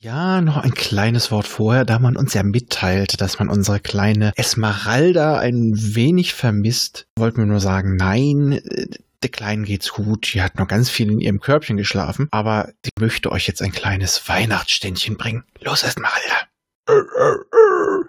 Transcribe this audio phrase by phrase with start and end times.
[0.00, 4.32] Ja, noch ein kleines Wort vorher, da man uns ja mitteilt, dass man unsere kleine
[4.36, 8.86] Esmeralda ein wenig vermisst, wollten wir nur sagen, nein, äh,
[9.24, 12.90] der Kleinen geht's gut, die hat noch ganz viel in ihrem Körbchen geschlafen, aber die
[13.00, 15.42] möchte euch jetzt ein kleines Weihnachtsständchen bringen.
[15.60, 16.46] Los, Esmeralda.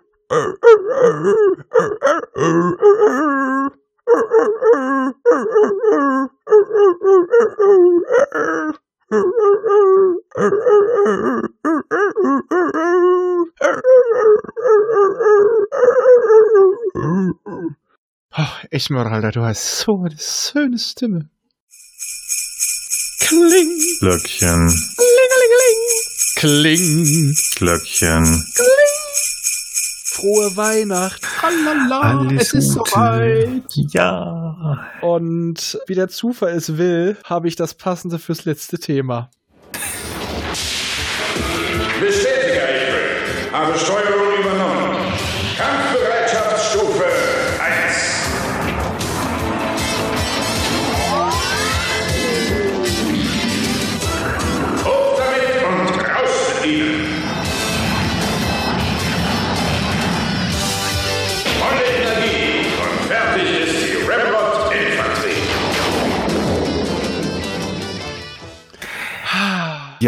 [18.38, 18.46] Oh,
[18.80, 21.28] Esmeralda, du hast so eine schöne Stimme.
[23.20, 25.84] Kling, Glöckchen, klingelingeling,
[26.38, 28.46] kling, Glöckchen.
[30.06, 32.90] frohe Weihnacht, tralala, Alles es ist Gute.
[32.92, 33.64] soweit.
[33.92, 34.88] Ja.
[35.02, 39.30] Und wie der Zufall es will, habe ich das passende fürs letzte Thema.
[42.00, 42.86] Bestätiger ich
[43.44, 43.52] bin.
[43.52, 44.29] Habe Steuerung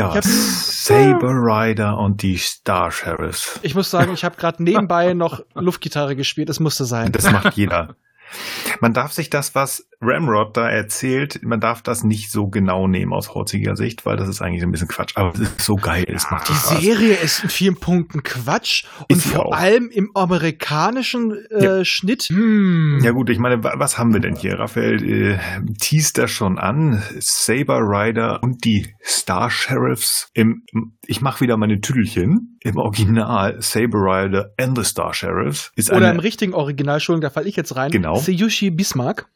[0.01, 3.59] Ja, Saber Rider und die Star Sheriffs.
[3.61, 7.11] Ich muss sagen, ich habe gerade nebenbei noch Luftgitarre gespielt, es musste sein.
[7.11, 7.95] Das macht jeder.
[8.79, 13.13] Man darf sich das, was Ramrod da erzählt, man darf das nicht so genau nehmen
[13.13, 15.11] aus heutiger Sicht, weil das ist eigentlich ein bisschen Quatsch.
[15.15, 16.81] Aber es ist so geil, es macht Die Spaß.
[16.81, 21.85] Serie ist in vielen Punkten Quatsch und Ist vor allem im amerikanischen äh, Ja.
[21.85, 22.23] Schnitt.
[22.23, 22.99] Hm.
[23.03, 24.57] Ja gut, ich meine, wa- was haben wir denn hier?
[24.59, 25.39] Raphael äh,
[25.79, 27.01] teast das schon an.
[27.19, 30.29] Saber Rider und die Star Sheriffs.
[30.33, 30.63] Im,
[31.05, 32.57] ich mache wieder meine Tüdelchen.
[32.63, 37.29] Im Original Saber Rider and the Star Sheriffs ist Oder im richtigen Original, Entschuldigung, da
[37.33, 37.89] falle ich jetzt rein.
[37.91, 38.15] Genau.
[38.15, 39.27] Seiyushi Bismarck.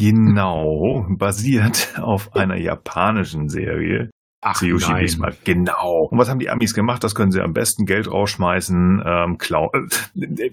[0.00, 4.10] Genau basiert auf einer japanischen Serie.
[4.42, 5.02] Ach Tsuyoshi nein.
[5.02, 6.08] Bismarck, genau.
[6.10, 7.04] Und was haben die Amis gemacht?
[7.04, 9.80] Das können sie am besten Geld rausschmeißen, ähm, klau äh,
[10.14, 10.50] die,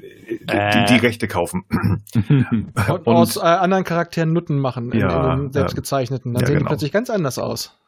[0.47, 0.85] Äh.
[0.85, 1.63] die Rechte kaufen.
[2.13, 6.33] Und, aus äh, anderen Charakteren Nutten machen, in, Ja, in den selbstgezeichneten.
[6.33, 6.69] Dann ja, sehen die genau.
[6.69, 7.79] plötzlich ganz anders aus.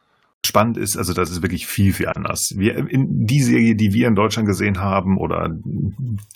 [0.46, 2.54] Spannend ist, also das ist wirklich viel, viel anders.
[2.56, 5.50] Wir, in die Serie, die wir in Deutschland gesehen haben oder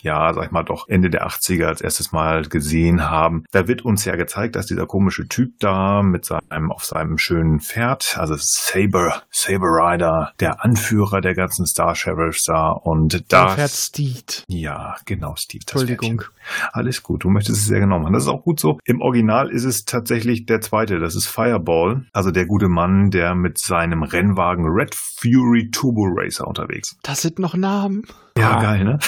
[0.03, 3.84] ja, sag ich mal doch Ende der 80er als erstes Mal gesehen haben, da wird
[3.84, 8.34] uns ja gezeigt, dass dieser komische Typ da mit seinem, auf seinem schönen Pferd, also
[8.38, 14.44] Saber, Saber Rider, der Anführer der ganzen Star Sheriffs da und Da fährt Steed.
[14.48, 15.64] ja, genau, Steve.
[15.66, 16.20] Das Entschuldigung.
[16.20, 16.70] Pferdchen.
[16.72, 18.12] Alles gut, du möchtest es sehr genau machen.
[18.12, 18.78] Das ist auch gut so.
[18.84, 23.34] Im Original ist es tatsächlich der zweite, das ist Fireball, also der gute Mann, der
[23.34, 26.97] mit seinem Rennwagen Red Fury Turbo Racer unterwegs.
[27.03, 28.03] Das sind noch Namen.
[28.37, 28.62] Ja, Ah.
[28.62, 28.99] geil, ne?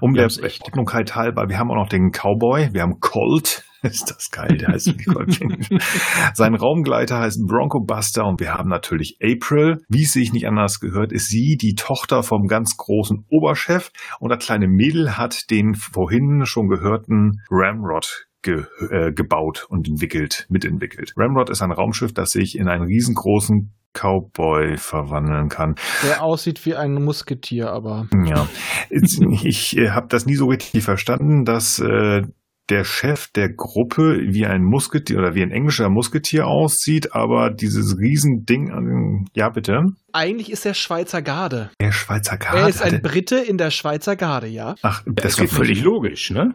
[0.00, 0.62] Um Ja, der echt.
[0.64, 4.68] Ordnungkeit halber, wir haben auch noch den Cowboy, wir haben Colt, ist das geil, der
[4.68, 4.94] heißt.
[6.34, 9.78] Sein Raumgleiter heißt Bronco Buster und wir haben natürlich April.
[9.88, 14.30] Wie es sich nicht anders gehört, ist sie die Tochter vom ganz großen Oberchef und
[14.30, 21.12] das kleine Mädel hat den vorhin schon gehörten Ramrod ge äh, gebaut und entwickelt, mitentwickelt.
[21.16, 25.74] Ramrod ist ein Raumschiff, das sich in einen riesengroßen Cowboy verwandeln kann.
[26.06, 28.48] Der aussieht wie ein Musketier, aber Ja,
[28.90, 32.22] ich äh, habe das nie so richtig verstanden, dass äh,
[32.70, 37.98] der Chef der Gruppe wie ein Musketier oder wie ein englischer Musketier aussieht, aber dieses
[37.98, 41.70] Riesending, ja bitte, eigentlich ist er Schweizer Garde.
[41.80, 42.58] der Schweizer Karte.
[42.60, 44.74] er ist ein Brite in der Schweizer Garde, ja.
[44.82, 46.54] Ach, Das das ist geht völlig logisch, ne?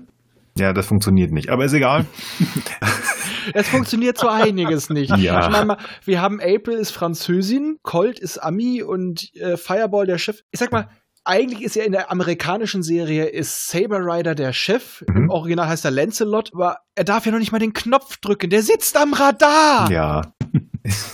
[0.56, 2.06] Ja, das funktioniert nicht, aber ist egal.
[3.54, 5.16] Es funktioniert so einiges nicht.
[5.18, 5.42] Ja.
[5.42, 10.42] Ich meine wir haben April ist Französin, Colt ist Ami und äh, Fireball der Chef.
[10.52, 10.90] Ich sag mal,
[11.26, 15.04] eigentlich ist ja in der amerikanischen Serie ist Saber Rider der Chef.
[15.08, 15.18] Mhm.
[15.18, 18.50] Im Original heißt er Lancelot, aber er darf ja noch nicht mal den Knopf drücken.
[18.50, 19.90] Der sitzt am Radar.
[19.90, 20.22] Ja.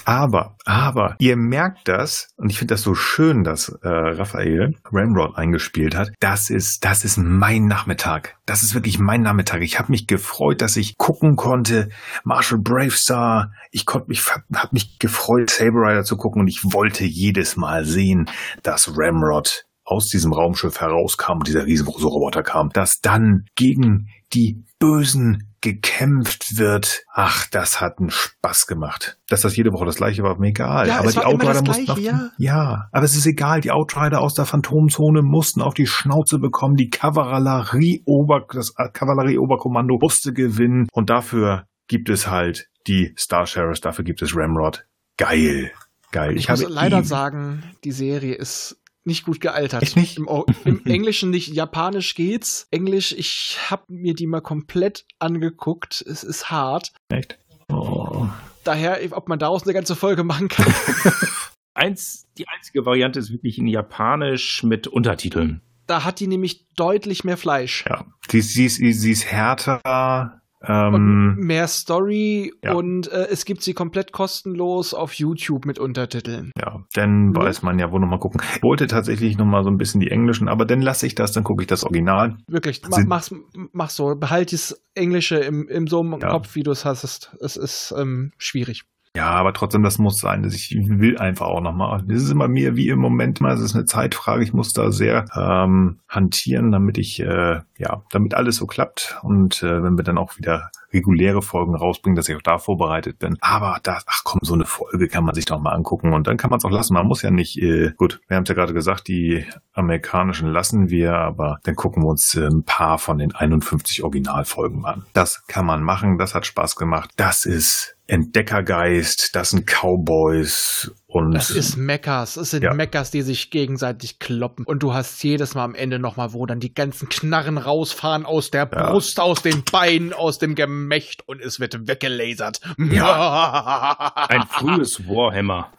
[0.06, 5.38] Aber, aber, ihr merkt das, und ich finde das so schön, dass äh, Raphael Ramrod
[5.38, 6.12] eingespielt hat.
[6.20, 8.38] Das ist, das ist mein Nachmittag.
[8.46, 9.62] Das ist wirklich mein Nachmittag.
[9.62, 11.90] Ich habe mich gefreut, dass ich gucken konnte.
[12.24, 13.52] Marshall Bravestar.
[13.72, 17.86] Ich konnte mich, habe mich gefreut, Saber Rider zu gucken, und ich wollte jedes Mal
[17.86, 18.30] sehen,
[18.64, 24.64] dass Ramrod aus diesem Raumschiff herauskam und dieser riesengroße Roboter kam, dass dann gegen die
[24.78, 27.04] Bösen gekämpft wird.
[27.14, 29.18] Ach, das hat einen Spaß gemacht.
[29.28, 30.88] Dass das jede Woche das gleiche war, mir egal.
[30.88, 33.62] Ja, aber es die Outrider mussten auf Gleiche, die, ja, aber es ist egal.
[33.62, 36.76] Die Outrider aus der Phantomzone mussten auf die Schnauze bekommen.
[36.76, 40.88] Die Kavallerie Ober, das Kavallerie Oberkommando musste gewinnen.
[40.92, 43.82] Und dafür gibt es halt die Star Sheriffs.
[43.82, 44.86] Dafür gibt es Ramrod.
[45.18, 45.72] Geil.
[46.12, 46.36] Geil.
[46.38, 49.82] Ich, muss leider sagen, die Serie ist nicht gut gealtert.
[49.84, 50.18] Echt nicht?
[50.18, 50.28] Im,
[50.66, 51.48] Im Englischen nicht.
[51.54, 52.68] Japanisch geht's.
[52.72, 56.02] Englisch, ich habe mir die mal komplett angeguckt.
[56.02, 56.92] Es ist hart.
[57.10, 57.40] Echt?
[57.72, 58.28] Oh.
[58.64, 60.66] Daher, ob man daraus eine ganze Folge machen kann.
[61.74, 65.62] Eins, die einzige Variante ist wirklich in Japanisch mit Untertiteln.
[65.88, 67.86] da hat die nämlich deutlich mehr Fleisch.
[67.88, 68.06] Ja.
[68.30, 70.39] Sie, ist- sie, ist, sie ist härter.
[70.62, 72.74] Und Ähm, mehr Story ja.
[72.74, 76.52] und äh, es gibt sie komplett kostenlos auf YouTube mit Untertiteln.
[76.60, 78.42] ja, dann weiß man ja, wo nochmal gucken.
[78.56, 81.46] Ich wollte tatsächlich nochmal so ein bisschen die englischen, aber dann lasse ich das, dann
[81.46, 82.36] gucke ich das Original.
[82.48, 83.34] Wirklich, ma, Sind- mach's,
[83.72, 86.30] mach so, behalt das Englische im, im so im Ja.
[86.30, 87.34] Kopf, wie du es hast.
[87.40, 88.84] Es ist ähm, schwierig.
[89.16, 90.44] Ja, aber trotzdem, das muss sein.
[90.44, 92.04] dass Ich will einfach auch nochmal.
[92.08, 94.44] Das ist immer mir wie im Moment mal, es ist eine Zeitfrage.
[94.44, 99.18] Ich muss da sehr ähm, hantieren, damit ich, äh, ja, damit alles so klappt.
[99.24, 103.20] Und äh, wenn wir dann auch wieder reguläre Folgen rausbringen, dass ich auch da vorbereitet
[103.20, 103.38] bin.
[103.42, 106.38] Aber da, ach komm, so eine Folge kann man sich doch mal angucken und dann
[106.38, 106.94] kann man es auch lassen.
[106.94, 110.90] Man muss ja nicht, äh, gut, wir haben es ja gerade gesagt, die amerikanischen lassen
[110.90, 115.06] wir, aber dann gucken wir uns äh, ein paar von den 51 Originalfolgen an.
[115.14, 117.12] Das kann man machen, das hat Spaß gemacht.
[117.16, 122.38] Das ist Entdeckergeist, das sind Cowboys und Das ist Meckers.
[122.38, 122.74] Es sind Ja.
[122.74, 124.64] Meckers, die sich gegenseitig kloppen.
[124.66, 128.52] Und du hast jedes Mal am Ende nochmal, wo dann die ganzen Knarren rausfahren aus
[128.52, 128.92] der Ja.
[128.92, 132.62] Brust, aus den Beinen, aus dem Gemächt und es wird weggelasert.
[132.78, 135.72] Ein frühes Warhammer.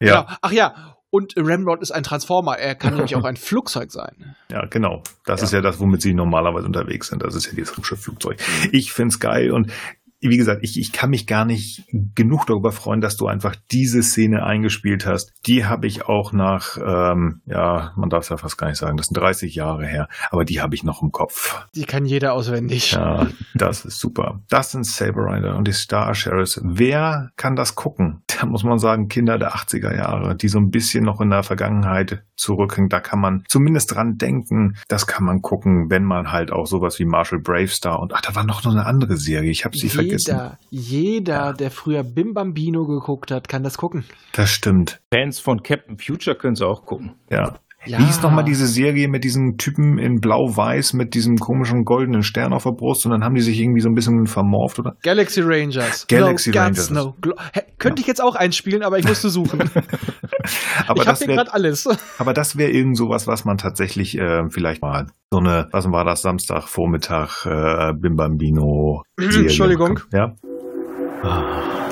[0.00, 0.36] ja, Genau.
[0.42, 2.58] Ach ja, und Ramrod ist ein Transformer.
[2.58, 4.36] Er kann nämlich auch ein Flugzeug sein.
[4.50, 5.02] ja, genau.
[5.24, 7.22] Das ist ja das, womit sie normalerweise unterwegs sind.
[7.22, 8.38] Das ist ja dieses Flugzeug.
[8.72, 9.72] Ich find's geil und
[10.20, 11.84] wie gesagt, ich, ich kann mich gar nicht
[12.14, 15.32] genug darüber freuen, dass du einfach diese Szene eingespielt hast.
[15.46, 18.96] Die habe ich auch nach, ähm, ja, man darf es ja fast gar nicht sagen,
[18.96, 21.64] das sind 30 Jahre her, aber die habe ich noch im Kopf.
[21.74, 22.92] Die kann jeder auswendig.
[22.92, 24.40] Ja, das ist super.
[24.48, 26.60] Das sind Saber Rider und die Star Sheriffs.
[26.64, 28.22] Wer kann das gucken?
[28.26, 31.42] Da muss man sagen, Kinder der 80er Jahre, die so ein bisschen noch in der
[31.42, 32.88] Vergangenheit zurückhängen.
[32.88, 34.76] Da kann man zumindest dran denken.
[34.88, 38.34] Das kann man gucken, wenn man halt auch sowas wie Marshall Bravestar und ach, da
[38.34, 39.50] war noch so eine andere Serie.
[39.50, 40.07] Ich habe sie vergessen.
[40.10, 44.04] Jeder, jeder, der früher Bim Bambino geguckt hat, kann das gucken.
[44.32, 45.00] Das stimmt.
[45.12, 47.14] Fans von Captain Future können sie auch gucken.
[47.30, 47.58] Ja.
[47.86, 48.00] Ja.
[48.00, 52.52] Wie hieß nochmal diese Serie mit diesem Typen in Blau-Weiß mit diesem komischen goldenen Stern
[52.52, 54.96] auf der Brust und dann haben die sich irgendwie so ein bisschen vermorft, oder?
[55.02, 56.06] Galaxy Rangers.
[56.08, 56.90] Galaxy no Rangers.
[56.90, 57.14] No
[57.52, 59.70] Hä, könnte ich jetzt auch einspielen, aber ich musste suchen.
[60.88, 61.88] Aber ich habe hier gerade alles.
[62.18, 66.04] Aber das wäre irgend sowas, was man tatsächlich äh, vielleicht mal so eine, was war
[66.04, 69.02] das, Samstagvormittag, äh, Bim Bambino.
[69.18, 70.00] Serie Entschuldigung.
[70.12, 70.34] Ja.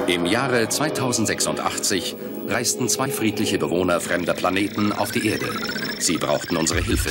[0.06, 2.16] Im Jahre 2086
[2.48, 5.50] reisten zwei friedliche Bewohner fremder Planeten auf die Erde.
[5.98, 7.10] Sie brauchten unsere Hilfe.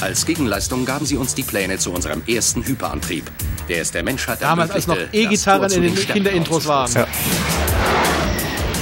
[0.00, 3.30] Als Gegenleistung gaben sie uns die Pläne zu unserem ersten Hyperantrieb,
[3.68, 6.84] der es der Menschheit Damals, als noch E-Gitarren in den Kinderintros waren.
[6.84, 8.25] aufzusetzen.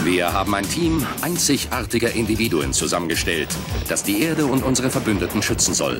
[0.04, 3.48] Wir haben ein Team einzigartiger Individuen zusammengestellt,
[3.88, 5.98] das die Erde und unsere Verbündeten schützen soll.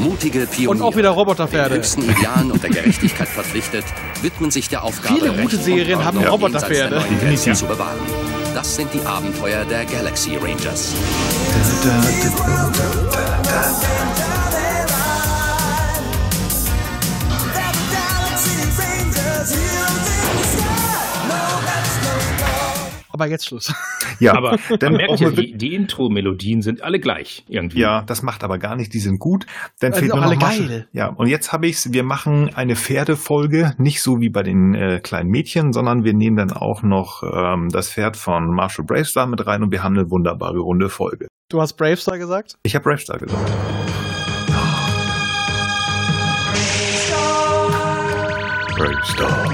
[0.00, 1.70] Mutige Pioniere, Und auch wieder Roboterpferde.
[1.70, 3.84] den höchsten Idealen und der Gerechtigkeit verpflichtet,
[4.22, 6.96] widmen sich der Aufgabe, Viele gute Recht Serien haben Roboterpferde.
[7.08, 7.54] Definitiv.
[7.54, 8.00] zu bewahren.
[8.54, 10.92] Das sind die Abenteuer der Galaxy Rangers.
[23.14, 23.72] Aber jetzt Schluss.
[24.20, 27.80] Ja, Aber dann man merkt auch ja, die, die Intro-Melodien sind alle gleich irgendwie.
[27.80, 29.44] Ja, das macht aber gar nicht, die sind gut.
[29.80, 30.68] Dann Also fehlt nur noch alle Marshall.
[30.68, 30.88] geil.
[30.92, 35.00] Ja, und jetzt habe ich's, wir machen eine Pferdefolge, nicht so wie bei den äh,
[35.00, 39.44] kleinen Mädchen, sondern wir nehmen dann auch noch ähm, das Pferd von Marshall Bravestar mit
[39.46, 41.26] rein und wir haben eine wunderbare runde Folge.
[41.48, 42.54] Du hast Bravestar gesagt?
[42.62, 43.50] Ich habe Bravestar gesagt.
[48.76, 49.44] Bravestar.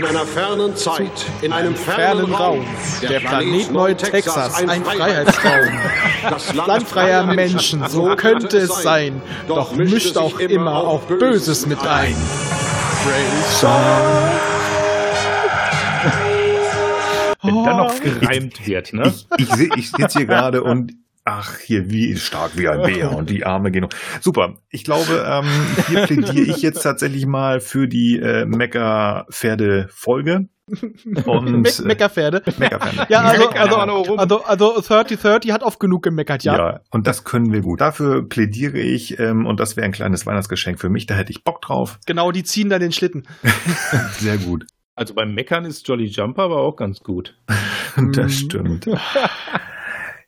[0.00, 2.66] In einer fernen Zeit, in einem Fernen fernen Raum.
[3.02, 5.68] Der Planet Neu-Texas, ein Freiheitsraum.
[6.30, 9.20] Das Land, freier Menschen, so könnte es sein.
[9.46, 12.16] Doch mischt auch immer auch Böses mit ein.
[17.42, 19.12] Wenn dann noch gereimt wird, ne?
[19.36, 20.94] Ich, ich, ich sitze hier gerade und
[21.30, 23.84] ach, hier wie stark wie ein Bär und die Arme gehen.
[23.84, 23.90] hoch.
[24.20, 24.54] Super.
[24.68, 25.46] Ich glaube, ähm,
[25.88, 30.48] hier plädiere ich jetzt tatsächlich mal für die äh, Mecker-Pferde-Folge.
[31.26, 32.42] Und Me Meckerpferde.
[32.58, 33.06] Meckerpferde.
[33.08, 34.18] Ja, also, also, immer nur rum.
[34.18, 36.56] also, also 3030 hat oft genug gemeckert, ja.
[36.56, 36.80] Ja.
[36.90, 37.80] und das können wir gut.
[37.80, 41.06] Dafür plädiere ich ähm, und das wäre ein kleines Weihnachtsgeschenk für mich.
[41.06, 41.98] Da hätte ich Bock drauf.
[42.06, 43.26] Genau, die ziehen da den Schlitten.
[44.18, 44.66] Sehr gut.
[44.94, 47.36] Also beim Meckern ist Jolly Jumper aber auch ganz gut.
[48.12, 48.88] Das stimmt.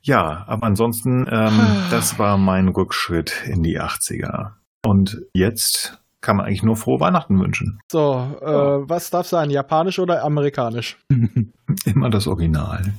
[0.04, 4.52] Ja, aber ansonsten, ähm, das war mein Rückschritt in die 80er.
[4.84, 7.78] Und jetzt kann man eigentlich nur frohe Weihnachten wünschen.
[7.90, 9.50] So, äh, was darf sein?
[9.50, 10.96] Japanisch oder amerikanisch?
[11.84, 12.94] Immer das Original.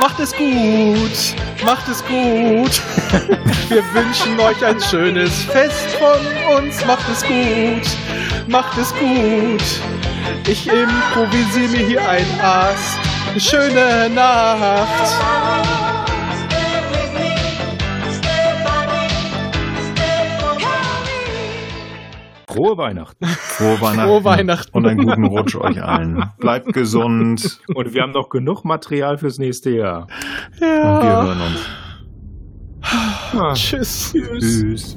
[0.00, 2.82] Macht es gut, macht es gut.
[3.68, 6.84] Wir wünschen euch ein schönes Fest von uns.
[6.86, 9.80] Macht es gut, macht es gut.
[10.46, 13.13] Ich improvisiere mir hier ein Ast.
[13.38, 15.14] Schöne Nacht.
[22.54, 23.26] Frohe Weihnachten.
[23.26, 24.08] Frohe Weihnachten.
[24.08, 24.76] Frohe Weihnachten.
[24.76, 26.22] Und einen guten Rutsch euch allen.
[26.38, 27.60] Bleibt gesund.
[27.74, 30.06] Und wir haben noch genug Material fürs nächste Jahr.
[30.60, 31.58] Und wir hören uns.
[33.36, 33.54] Ah.
[33.54, 34.12] Tschüss.
[34.12, 34.96] Tschüss.